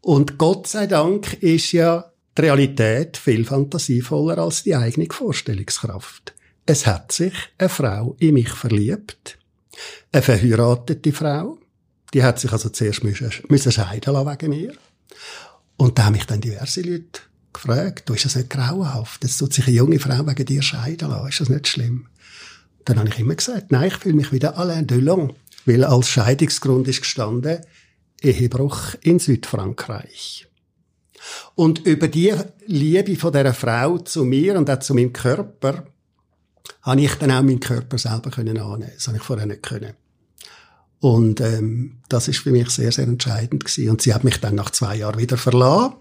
[0.00, 6.34] Und Gott sei Dank ist ja die Realität viel fantasievoller als die eigene Vorstellungskraft.
[6.66, 9.38] Es hat sich eine Frau in mich verliebt
[10.12, 11.58] eine verheiratete Frau.
[12.12, 14.72] Die hat sich also zuerst müssen, müssen scheiden lassen wegen mir.
[15.76, 19.24] Und da haben mich dann diverse Leute gefragt, du, ist das nicht grauenhaft?
[19.24, 21.28] Jetzt tut sich eine junge Frau wegen dir scheiden lassen.
[21.28, 22.06] Ist das nicht schlimm?
[22.84, 25.32] Dann habe ich immer gesagt, nein, ich fühle mich wieder Alain Delon.
[25.66, 27.60] Weil als Scheidungsgrund ist gestanden,
[28.22, 30.46] Ehebruch in Südfrankreich.
[31.54, 32.34] Und über die
[32.66, 35.84] Liebe von dieser Frau zu mir und auch zu meinem Körper,
[36.82, 38.92] habe ich dann auch meinen Körper selber können annehmen.
[38.94, 39.94] Das habe ich vorher nicht können.
[41.00, 43.90] Und ähm, das ist für mich sehr, sehr entscheidend gewesen.
[43.90, 45.94] Und sie hat mich dann nach zwei Jahren wieder verlassen.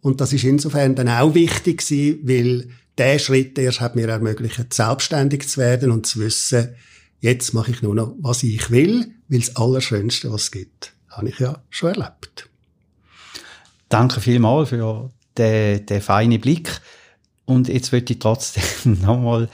[0.00, 2.68] Und das ist insofern dann auch wichtig gewesen, weil
[2.98, 6.74] der Schritt erst hat mir ermöglicht, selbstständig zu werden und zu wissen,
[7.20, 11.30] jetzt mache ich nur noch, was ich will, weil das Allerschönste, was es gibt, habe
[11.30, 12.48] ich ja schon erlebt.
[13.94, 16.80] Danke vielmals für den, den feinen Blick.
[17.44, 19.48] Und jetzt möchte ich trotzdem nochmal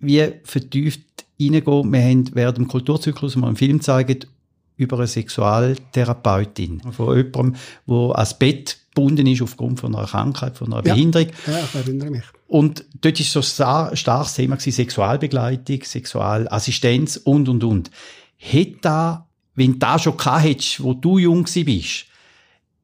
[0.00, 1.02] wie vertieft
[1.38, 1.92] reingehen.
[1.92, 4.28] Wir haben während dem Kulturzyklus mal einen Film gezeigt
[4.76, 6.80] über eine Sexualtherapeutin.
[6.92, 10.94] Von jemandem, der ans Bett gebunden ist aufgrund von einer Krankheit, von einer Ja.
[10.94, 11.28] Behinderung.
[11.46, 12.24] Ja, ich erinnere mich.
[12.46, 17.90] Und dort ist so ein starkes Thema gewesen, Sexualbegleitung, Sexualassistenz und, und, und.
[18.36, 22.07] Hätte da, wenn du das schon gehabt hättest, wo du jung bist,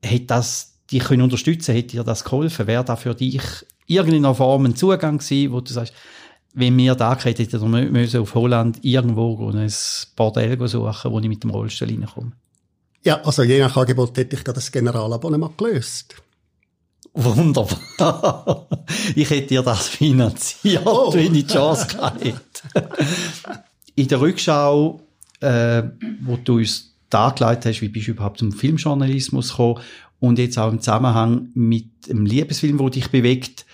[0.05, 2.67] hätte das dich können unterstützen hätte dir das geholfen?
[2.67, 3.40] Wäre da für dich
[3.87, 5.93] irgendeiner Form ein Zugang gewesen, wo du sagst,
[6.55, 9.73] wenn wir da gehabt hätten, wir müssen auf Holland irgendwo ein
[10.17, 12.33] Bordell suchen, wo ich mit dem Rollstuhl reinkomme?
[13.03, 16.14] Ja, also je nach Angebot hätte ich das Generalabonnement gelöst.
[17.12, 18.67] Wunderbar.
[19.17, 21.12] Ich hätte dir das finanziert, oh.
[21.12, 22.35] wenn ich die Chance hatte.
[23.95, 25.01] In der Rückschau,
[25.40, 25.83] äh,
[26.23, 29.81] wo du uns dargelegt hast, wie bist du überhaupt zum Filmjournalismus gekommen
[30.21, 33.67] und jetzt auch im Zusammenhang mit dem Liebesfilm, wo dich bewegt,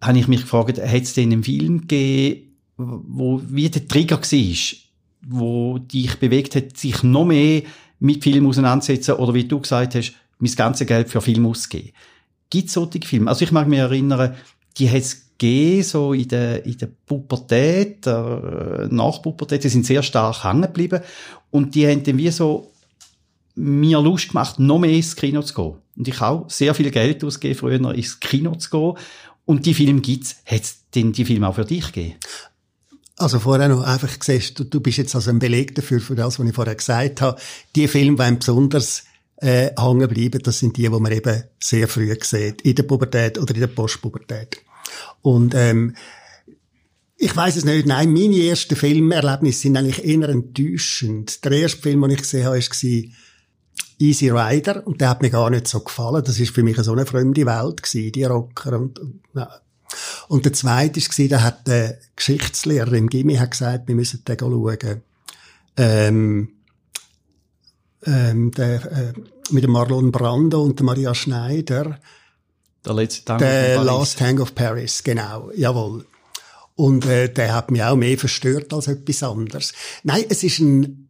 [0.00, 4.78] habe ich mich gefragt, hat es denn einen Film gegeben, wo wie der Trigger war,
[5.26, 7.62] wo dich bewegt hat, sich noch mehr
[8.00, 11.92] mit Film auseinandersetzen oder wie du gesagt hast, mein ganzes Geld für Film auszugeben?
[12.50, 13.30] Gibt es solche Filme?
[13.30, 14.34] Also ich mag mich erinnern,
[14.76, 15.24] die hat es
[15.82, 21.00] so in der, in der Pubertät, äh, Nachpubertät, die sind sehr stark hängen geblieben
[21.50, 22.72] und die haben dann wie so
[23.54, 25.74] mir Lust gemacht, noch mehr ins Kino zu gehen.
[25.96, 28.94] Und ich auch sehr viel Geld ausgegeben, früher ins Kino zu gehen.
[29.44, 30.36] Und die Filme gibt's.
[30.46, 32.16] Hat es denn die Filme auch für dich gegeben?
[33.16, 36.38] Also vorher noch einfach gesagt, du, du bist jetzt also ein Beleg dafür, für das,
[36.38, 37.40] was ich vorher gesagt habe.
[37.76, 39.04] Die Filme, die besonders
[39.36, 43.38] äh, hängen bleiben, das sind die, die man eben sehr früh sieht, in der Pubertät
[43.38, 44.58] oder in der Postpubertät.
[45.22, 45.94] Und ähm,
[47.16, 51.44] ich weiß es nicht, nein, meine ersten Filmerlebnisse sind eigentlich eher enttäuschend.
[51.44, 53.14] Der erste Film, den ich gesehen habe, war
[53.98, 56.24] Easy Rider und der hat mir gar nicht so gefallen.
[56.24, 59.00] Das ist für mich so eine fremde Welt gewesen, die Rocker und,
[59.34, 59.48] ja.
[60.28, 64.38] und der zweite war, da hat der Geschichtslehrer im Gimmi hat gesagt, wir müssen den
[64.38, 65.02] schauen.
[65.76, 66.48] Ähm,
[68.06, 69.12] ähm, der, äh,
[69.50, 71.98] mit dem Marlon Brando und der Maria Schneider.
[72.84, 76.06] Der letzte Tango Der Last Tango of Paris, genau, jawohl.
[76.76, 79.72] Und äh, der hat mich auch mehr verstört als etwas anderes.
[80.02, 81.03] Nein, es ist ein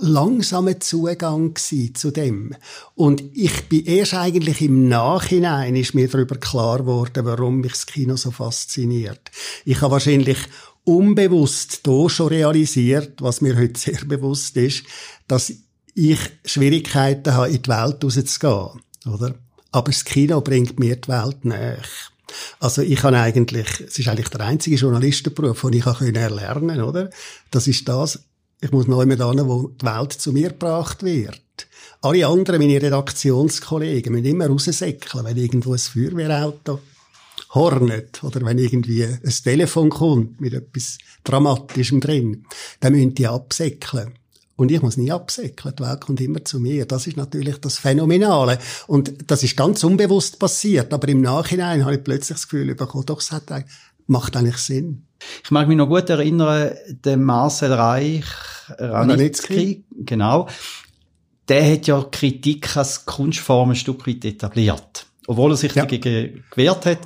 [0.00, 2.54] langsamer Zugang zu dem.
[2.94, 7.86] Und ich bin erst eigentlich im Nachhinein ist mir darüber klar geworden, warum mich das
[7.86, 9.30] Kino so fasziniert.
[9.64, 10.38] Ich habe wahrscheinlich
[10.84, 14.84] unbewusst da schon realisiert, was mir heute sehr bewusst ist,
[15.26, 15.52] dass
[15.94, 19.34] ich Schwierigkeiten habe, in die Welt rauszugehen, oder?
[19.72, 21.82] Aber das Kino bringt mir die Welt näher.
[22.60, 27.10] Also ich habe eigentlich, es ist eigentlich der einzige Journalistenberuf, den ich erlernen konnte, oder?
[27.50, 28.20] Das ist das,
[28.60, 31.40] ich muss noch immer hin, wo die Welt zu mir gebracht wird.
[32.02, 36.80] Alle anderen, meine Redaktionskollegen, müssen immer raussäckeln, wenn irgendwo ein Feuerwehrauto
[37.54, 42.44] hornet oder wenn irgendwie ein Telefon kommt mit etwas Dramatischem drin,
[42.80, 44.14] dann müssen die absäckeln.
[44.56, 45.74] Und ich muss nie absäckeln.
[45.76, 46.86] Die Welt kommt immer zu mir.
[46.86, 48.58] Das ist natürlich das Phänomenale.
[48.86, 50.94] Und das ist ganz unbewusst passiert.
[50.94, 53.50] Aber im Nachhinein habe ich plötzlich das Gefühl bekommen, doch, es hat,
[54.06, 55.06] macht eigentlich Sinn.
[55.44, 56.72] Ich mag mich noch gut erinnern,
[57.04, 58.24] der Marcel Reich,
[58.78, 60.48] Ranitzky, genau,
[61.48, 65.06] der hat ja Kritik als Kunstform ein Stück weit etabliert.
[65.26, 65.82] Obwohl er sich ja.
[65.82, 66.98] dagegen gewehrt hat.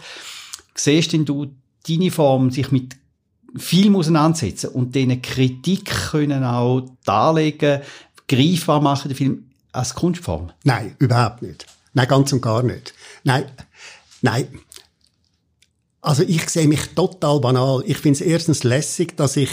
[0.74, 1.54] Siehst denn du
[1.88, 2.96] deine Form, sich mit
[3.56, 7.80] Film auseinandersetzen und denen Kritik können auch darlegen,
[8.28, 10.52] greifbar machen, den Film als Kunstform?
[10.64, 11.66] Nein, überhaupt nicht.
[11.92, 12.94] Nein, ganz und gar nicht.
[13.24, 13.44] Nein,
[14.22, 14.46] nein.
[16.00, 17.82] Also ich sehe mich total banal.
[17.86, 19.50] Ich finde es erstens lässig, dass ich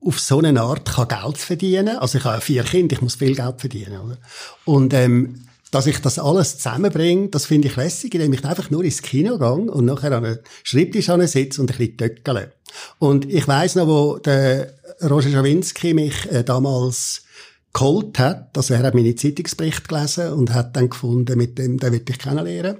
[0.00, 3.34] auf so eine Art kann Geld verdienen Also ich habe vier Kinder, ich muss viel
[3.34, 4.00] Geld verdienen.
[4.00, 4.18] Oder?
[4.64, 8.84] Und ähm, dass ich das alles zusammenbringe, das finde ich lässig, indem ich einfach nur
[8.84, 12.52] ins Kino gehe und nachher an einem Schreibtisch sitze und ein bisschen töckele.
[12.98, 17.24] Und ich weiss noch, wo der Roger Schawinski mich äh, damals
[17.72, 21.92] geholt hat, also er hat meine Zeitungsbericht gelesen und hat dann gefunden, mit dem, den
[21.92, 22.78] will ich kennenlernen.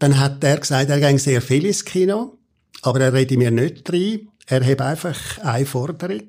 [0.00, 2.38] Dann hat er gesagt, er ging sehr viel ins Kino,
[2.82, 4.28] aber er rede mir nicht rein.
[4.46, 6.24] Er hat einfach eine Forderung.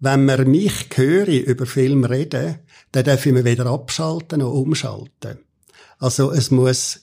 [0.00, 2.60] Wenn man mich höre über Film reden,
[2.92, 5.38] dann darf ich mir weder abschalten noch umschalten.
[5.98, 7.00] Also es muss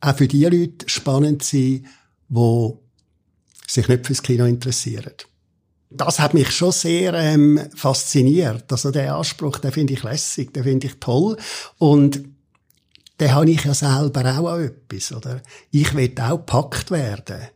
[0.00, 1.86] auch für die Leute spannend sein,
[2.28, 2.72] die
[3.66, 5.12] sich nicht fürs Kino interessieren.
[5.90, 8.70] Das hat mich schon sehr ähm, fasziniert.
[8.72, 11.36] Also der Anspruch, den finde ich lässig, den finde ich toll.
[11.78, 12.24] Und
[13.20, 15.42] den habe ich ja selber auch an etwas, oder?
[15.70, 17.48] Ich will auch gepackt werden.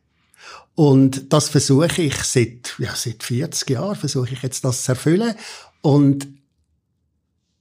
[0.74, 5.34] Und das versuche ich seit, ja, seit 40 Jahren, versuche ich jetzt das zu erfüllen.
[5.82, 6.28] Und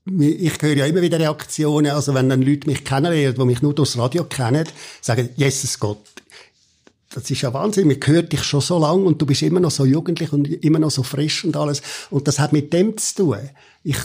[0.05, 3.75] ich höre ja immer wieder Reaktionen, also wenn dann Leute mich kennenlernen, die mich nur
[3.75, 4.67] durchs Radio kennen,
[5.01, 5.99] sagen, Jesus Gott,
[7.13, 9.71] das ist ja Wahnsinn, man hört dich schon so lang und du bist immer noch
[9.71, 11.81] so jugendlich und immer noch so frisch und alles.
[12.09, 13.49] Und das hat mit dem zu tun.
[13.83, 13.97] Ich,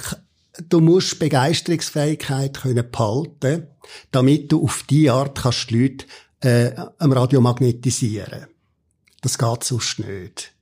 [0.68, 3.66] du musst Begeisterungsfähigkeit können behalten,
[4.10, 6.06] damit du auf die Art kannst die Leute
[6.40, 8.46] äh, am Radio magnetisieren.
[9.22, 10.52] Das geht sonst nicht.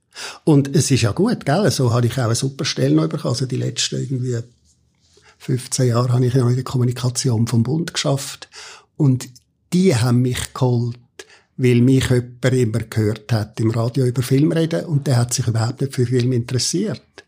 [0.43, 1.69] Und es ist ja gut, gell?
[1.71, 3.33] So habe ich auch eine super Stelle noch bekommen.
[3.33, 4.39] Also die letzten irgendwie
[5.39, 8.49] 15 Jahre habe ich ja noch in der Kommunikation vom Bund geschafft.
[8.95, 9.27] Und
[9.73, 10.97] die haben mich geholt,
[11.57, 15.47] weil mich jemand immer gehört hat im Radio über Film reden und der hat sich
[15.47, 17.24] überhaupt nicht für Film interessiert.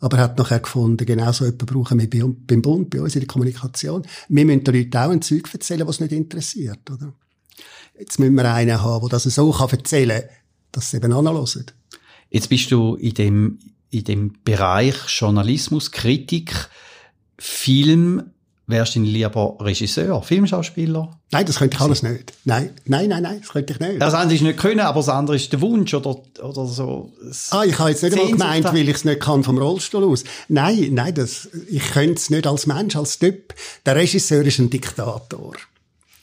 [0.00, 3.20] Aber er hat nachher gefunden, genau so jemanden brauchen wir beim Bund, bei uns in
[3.20, 4.06] der Kommunikation.
[4.28, 7.12] Wir müssen den Leuten auch ein Zeug erzählen, was nicht interessiert, oder?
[7.98, 10.30] Jetzt müssen wir einen haben, der das so erzählen kann,
[10.70, 11.64] dass sie eben anhören.
[12.30, 13.58] Jetzt bist du in dem,
[13.90, 16.68] in dem Bereich Journalismus, Kritik,
[17.38, 18.30] Film,
[18.68, 21.18] wärst du lieber Regisseur, Filmschauspieler?
[21.32, 22.34] Nein, das könnte ich alles nicht.
[22.44, 24.00] Nein, nein, nein, nein, das könnte ich nicht.
[24.00, 27.12] Das eine ist nicht können, aber das andere ist der Wunsch oder, oder so.
[27.50, 30.22] Ah, ich habe jetzt nicht einmal gemeint, weil ich es nicht kann vom Rollstuhl aus.
[30.48, 33.54] Nein, nein, das, ich könnte es nicht als Mensch, als Typ.
[33.86, 35.54] Der Regisseur ist ein Diktator.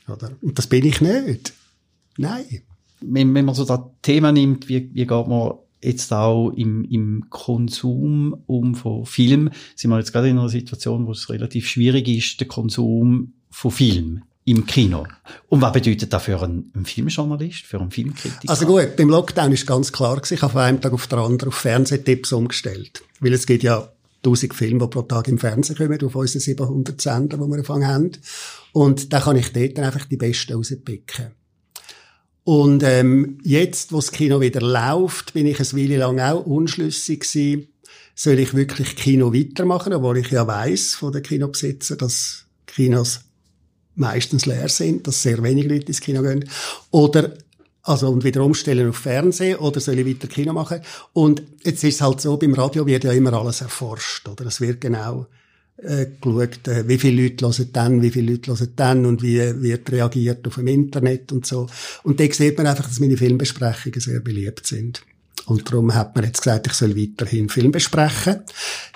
[0.08, 0.32] Oder?
[0.42, 1.54] Und das bin ich nicht.
[2.18, 2.62] Nein.
[3.02, 7.26] Wenn, wenn man so das Thema nimmt, wie, wie geht man jetzt auch im, im
[7.30, 12.08] Konsum um von Film, sind wir jetzt gerade in einer Situation, wo es relativ schwierig
[12.08, 15.06] ist, der Konsum von Film im Kino.
[15.50, 18.50] Und was bedeutet das für einen, Filmjournalist, für einen Filmkritiker?
[18.50, 21.50] Also gut, beim Lockdown ist ganz klar ich habe von einem Tag auf den anderen
[21.50, 23.04] auf Fernsehtipps umgestellt.
[23.20, 23.90] Weil es gibt ja
[24.22, 27.88] tausend Filme, die pro Tag im Fernsehen kommen, auf unseren 700 Sender, die wir angefangen
[27.88, 28.12] haben.
[28.72, 31.32] Und da kann ich dort einfach die besten rauspicken.
[32.46, 37.22] Und ähm, jetzt, wo das Kino wieder läuft, bin ich ein Weile lang auch unschlüssig
[37.22, 37.68] gewesen,
[38.14, 43.22] soll ich wirklich Kino weitermachen, obwohl ich ja weiß von den Kinobesitzern, dass Kinos
[43.96, 46.48] meistens leer sind, dass sehr wenig Leute ins Kino gehen.
[46.92, 47.34] Oder
[47.82, 50.82] also und wieder umstellen auf Fernsehen oder soll ich weiter Kino machen?
[51.14, 54.46] Und jetzt ist es halt so, beim Radio wird ja immer alles erforscht, oder?
[54.46, 55.26] Es wird genau
[55.78, 59.40] äh, geschaut, äh, wie viele Leute hören dann, wie viele Leute hören dann und wie
[59.62, 61.68] wird reagiert auf dem Internet und so.
[62.04, 65.02] Und da sieht man einfach, dass meine Filmbesprechungen sehr beliebt sind.
[65.46, 68.42] Und darum hat man jetzt gesagt, ich soll weiterhin Film besprechen.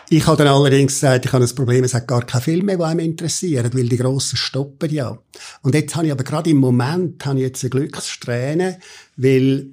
[0.09, 2.83] Ich habe dann allerdings gesagt, ich habe das Problem, es hat gar keine Filme, die
[2.83, 5.19] einem interessieren, weil die Grossen stoppen ja.
[5.61, 8.79] Und jetzt habe ich aber gerade im Moment, habe ich jetzt eine Glückssträhne,
[9.17, 9.67] weil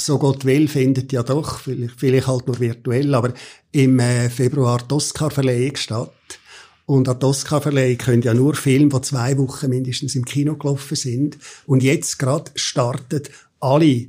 [0.00, 3.32] so Gott will, findet ja doch, vielleicht, vielleicht halt nur virtuell, aber
[3.72, 6.12] im äh, Februar die Oscar-Verleihung statt.
[6.86, 10.96] Und an die Oscar-Verleihung können ja nur Filme, die zwei Wochen mindestens im Kino gelaufen
[10.96, 11.38] sind.
[11.66, 13.22] Und jetzt gerade starten
[13.60, 14.06] alle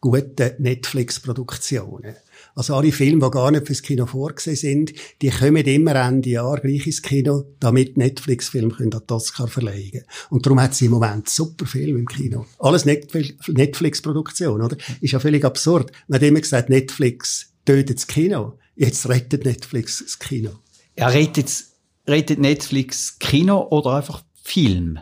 [0.00, 2.14] guten Netflix-Produktionen.
[2.54, 6.60] Also alle Filme, die gar nicht fürs Kino vorgesehen sind, die kommen immer Ende Jahr
[6.60, 11.28] gleich ins Kino, damit Netflix-Filme an die Oscar verleihen Und darum hat sie im Moment
[11.28, 12.46] super Filme im Kino.
[12.58, 14.76] Alles Netflix-Produktion, oder?
[15.00, 15.92] Ist ja völlig absurd.
[16.08, 18.58] Man hat immer gesagt, Netflix tötet das Kino.
[18.76, 20.50] Jetzt rettet Netflix das Kino.
[20.98, 21.64] Ja, rettet,
[22.06, 24.98] rettet Netflix Kino oder einfach Film?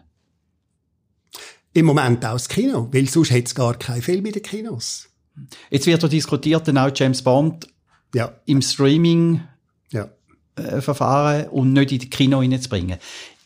[1.73, 5.10] Im Moment auch das Kino, weil sonst hätte es gar keinen Film in den Kinos.
[5.71, 7.69] Jetzt wird ja diskutiert, dann auch James Bond
[8.14, 8.33] ja.
[8.47, 9.43] im Streaming
[9.90, 10.09] ja.
[10.57, 12.99] äh, Verfahren und nicht in die Kino reinzubringen.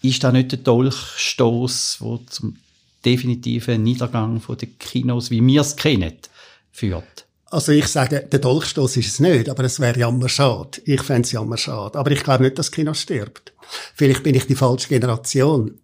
[0.03, 2.57] Ist da nicht der Dolchstoß, der zum
[3.05, 6.15] definitiven Niedergang der Kinos, wie wir es kennen,
[6.73, 7.27] führt?
[7.47, 10.81] Also ich sage, der Dolchstoß ist es nicht, aber es wäre jammer schade.
[10.85, 11.97] Ich fände es jammer schade.
[11.99, 13.53] Aber ich glaube nicht, dass das Kino stirbt.
[13.95, 15.79] Vielleicht bin ich die falsche Generation.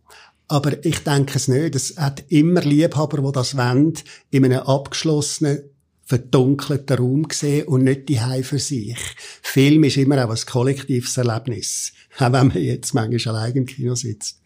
[0.48, 1.76] Aber ich denke es nicht.
[1.76, 3.94] Es hat immer Liebhaber, die das wollen,
[4.30, 5.62] in einem abgeschlossenen
[6.10, 8.98] verdunkelten Raum gesehen und nicht die für sich.
[9.42, 11.92] Film ist immer auch ein kollektives Erlebnis.
[12.18, 14.40] Auch wenn man jetzt manchmal allein im Kino sitzt.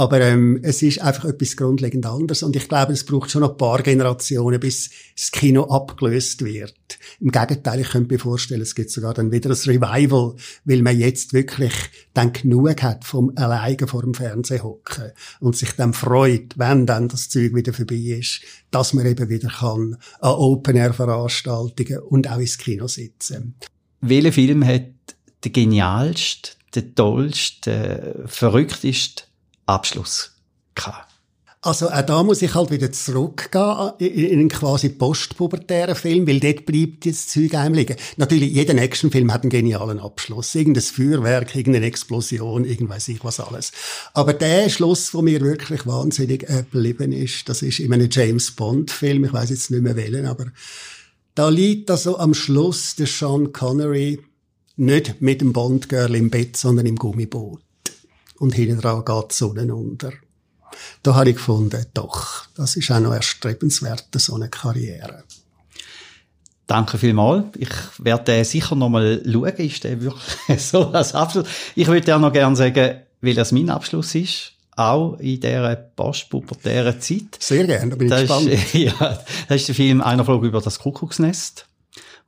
[0.00, 2.42] Aber ähm, es ist einfach etwas grundlegend anderes.
[2.42, 6.72] Und ich glaube, es braucht schon noch ein paar Generationen, bis das Kino abgelöst wird.
[7.20, 10.98] Im Gegenteil, ich könnte mir vorstellen, es gibt sogar dann wieder ein Revival, weil man
[10.98, 11.74] jetzt wirklich
[12.14, 17.08] dann genug hat vom alleine vor dem Fernsehen hocken und sich dann freut, wenn dann
[17.08, 22.56] das Zeug wieder vorbei ist, dass man eben wieder kann an Open-Air-Veranstaltungen und auch ins
[22.56, 23.54] Kino sitzen.
[24.00, 24.92] Welcher Film hat
[25.44, 29.29] den genialsten, den tollsten, den verrücktesten
[29.70, 30.32] Abschluss
[30.74, 31.10] gehabt.
[31.62, 36.64] Also auch da muss ich halt wieder zurückgehen in einen quasi postpubertären Film, weil dort
[36.64, 37.96] bleibt das Zeug einem liegen.
[38.16, 40.54] Natürlich, jeder Actionfilm hat einen genialen Abschluss.
[40.54, 43.72] Irgendein Feuerwerk, irgendeine Explosion, irgendwas ich was alles.
[44.14, 48.52] Aber der Schluss, wo mir wirklich wahnsinnig äh, geblieben ist, das ist in einem James
[48.52, 50.46] Bond Film, ich weiß jetzt nicht mehr wählen, aber
[51.34, 54.18] da liegt also am Schluss der Sean Connery
[54.76, 57.60] nicht mit dem Bond-Girl im Bett, sondern im Gummiboot
[58.40, 60.12] und hinten dran geht die Sonne unter.
[61.02, 65.24] Da habe ich gefunden, doch, das ist auch noch erstrebenswert, so eine Karriere.
[66.66, 67.46] Danke vielmals.
[67.58, 67.68] Ich
[67.98, 71.48] werde sicher noch mal schauen, ist der wirklich so als Abschluss.
[71.74, 76.98] Ich würde auch noch gerne sagen, weil das mein Abschluss ist, auch in dieser postpubertären
[77.00, 77.36] Zeit.
[77.40, 78.48] Sehr gerne, da bin ich das gespannt.
[78.48, 79.18] Ist, ja,
[79.48, 81.66] das ist der Film «Einer flog über das Kuckucksnest»,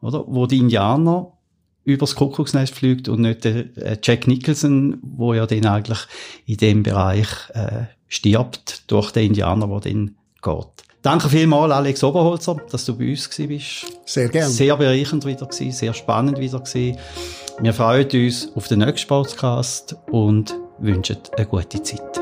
[0.02, 0.24] oder?
[0.26, 1.32] Wo die Indianer
[1.84, 5.98] übers Kuckucksnest fliegt und nicht der äh, Jack Nicholson, wo ja dann eigentlich
[6.46, 10.66] in dem Bereich äh, stirbt durch den Indianer, der dann geht.
[11.02, 13.86] Danke vielmals, Alex Oberholzer, dass du bei uns bist.
[14.06, 14.50] Sehr gerne.
[14.50, 16.96] Sehr bereichernd wieder gewesen, sehr spannend wieder gewesen.
[17.60, 22.21] Wir freuen uns auf den nächsten Podcast und wünschen eine gute Zeit.